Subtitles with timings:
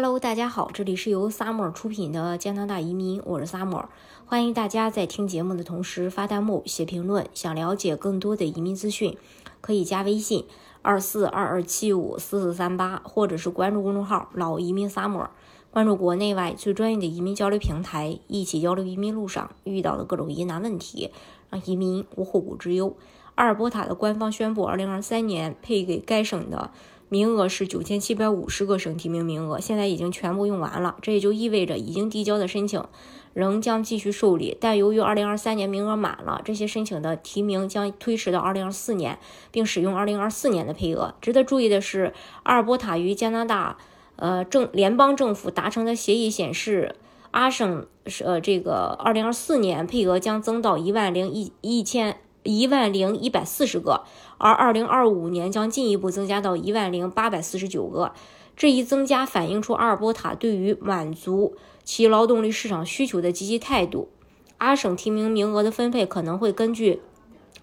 [0.00, 3.86] Hello，大家好，这里是由 Summer 出品的加拿大移民，我是 Summer，
[4.26, 7.26] 欢迎大家在听节目的同时发弹幕、写评论。
[7.34, 9.18] 想了解更多的移民资讯，
[9.60, 10.46] 可以加微信
[10.82, 15.30] 二四二二七五四四三八，或者是关注公众号“老移民 Summer”，
[15.72, 21.10] 关注国内外最专业的移民交流平台，一起交流移民路上遇到的各种疑难问题，
[21.50, 22.96] 让移民无后顾之忧。
[23.34, 26.70] 阿尔伯塔的官方宣布，二零二三年配给该省的。
[27.08, 30.96] 名额是九千七百五十个省提名名额，现在已经全部用完了。
[31.00, 32.84] 这也就意味着已经递交的申请
[33.32, 39.18] 仍将继续受理，但由于二零二三年名额满了，这些申请的提名将推迟到二零二四年，
[39.50, 41.14] 并使用二零二四年的配额。
[41.20, 43.78] 值得注意的是，阿尔伯塔与加拿大
[44.16, 46.96] 呃政联邦政府达成的协议显示，
[47.30, 52.18] 阿省是呃这个二零二四年配额将增到一万零一一千。
[52.56, 54.04] 一万零一百四十个，
[54.38, 58.12] 而二零二五年将进一步增加到一万零八百四十九个。
[58.56, 64.08] 这一增加反映出阿尔伯塔对于满足其劳动力市场需求的积极态度。
[64.56, 67.00] 阿省提名名额的分配可能会根据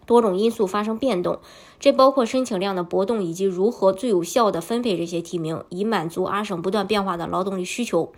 [0.05, 1.39] 多种因素发生变动，
[1.79, 8.13] 这包括申请量的波动以及如何最有效地分配这些提名，以满足阿省不断变化的劳动力需求。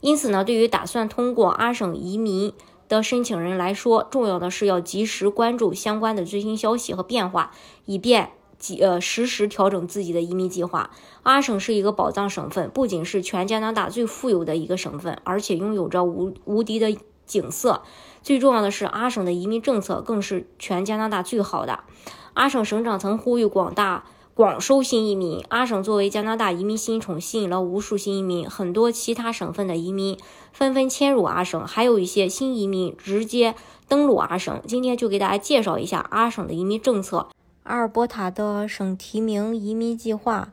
[0.00, 2.52] 因此呢，对于打算通过阿省移民，
[2.90, 7.52] 的申请人来说，重要的是要及时关注相关的最新消息和变化，
[7.86, 10.90] 以便及呃实时调整自己的移民计划。
[11.22, 17.82] 阿省是一个宝藏省份，不仅是全加拿大最富有的一个省份，而且拥有着无无敌的景色。
[18.22, 21.84] 最重要的是，阿省的移民政策更是全加拿大最好的。
[22.34, 24.04] 阿省省长曾呼吁广大。
[24.40, 28.48] 广收新移民，阿省作为加拿大移民新宠，吸引了无数新移民。
[28.48, 30.18] 很多其他省份的移民
[30.50, 33.54] 纷纷迁入阿省，还有一些新移民直接
[33.86, 34.62] 登陆阿省。
[34.66, 37.28] 今天就给大家介绍一下阿省的移民政策。
[37.64, 40.48] 阿尔伯塔的省提名移民计划，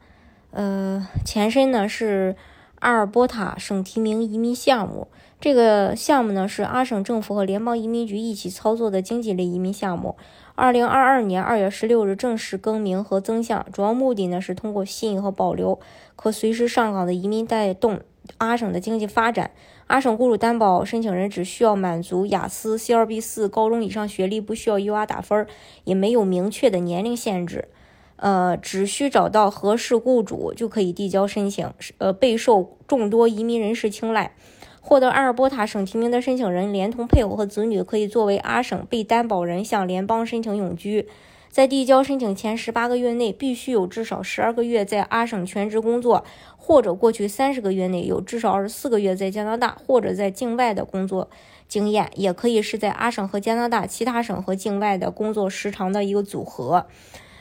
[0.52, 2.36] 呃，前身呢是
[2.80, 5.08] 阿尔伯塔省提名移民项目。
[5.40, 10.16] 这个项目呢是阿省政府和联邦移民局一起操作的经济类移民项目。
[10.56, 15.80] 二零二二年二月十六日正式更名和增项，主要目的呢是通过吸引和保留
[16.16, 18.02] 可随时上岗的移民，带动
[18.38, 19.52] 阿省的经济发展。
[19.86, 25.46] 阿省雇主担保申请人只需要满足雅思 C 二 B 四高中以上学历，不需要 UR 打分，
[25.84, 27.70] 也没有明确的年龄限制。
[28.18, 34.36] 呃，只需找到合适雇主就可以递交申请，呃，备受众多移民人士青睐。
[34.82, 41.08] 获得阿尔伯塔省提名的申请人，连同配偶和子女，可以作为阿省被担保人向联邦申请永居。
[41.50, 46.24] 在递交申请前十八个月内，必须有至少十二个月在阿省全职工作，
[46.56, 51.30] 或者过去三十个月内有至少二十四个月在加拿大或者在境外的工作
[51.68, 56.86] 经验，也可以是在阿省和加拿大其他省和境外的工作时长的一个组合。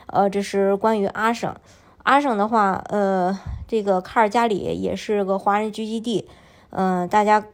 [0.07, 1.55] 呃，这是关于阿省。
[2.03, 3.37] 阿省的话，呃，
[3.67, 6.27] 这个卡尔加里也是个华人聚集地。
[6.69, 7.45] 嗯，大家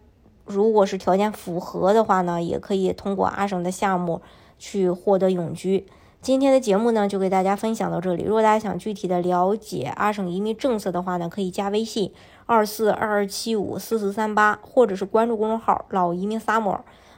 [0.45, 4.21] 如果是条件符合的话呢，也可以通过阿省的项目
[4.57, 5.85] 去获得永居。
[6.21, 8.23] 今天的节目呢，就给大家分享到这里。
[8.23, 12.13] 如果大家想具体的了解阿省移民政策的话呢，可以加微信
[12.45, 16.79] 二四二二七五四四三八，或者是关注公众号“老移民萨摩